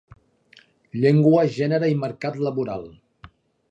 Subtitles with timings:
[1.03, 2.93] Llengua, gènere i mercat laboral.